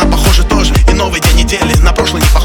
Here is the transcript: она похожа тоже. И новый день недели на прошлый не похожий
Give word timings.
она 0.00 0.10
похожа 0.10 0.42
тоже. 0.44 0.74
И 0.88 0.94
новый 0.94 1.20
день 1.20 1.44
недели 1.44 1.76
на 1.82 1.92
прошлый 1.92 2.22
не 2.22 2.28
похожий 2.28 2.39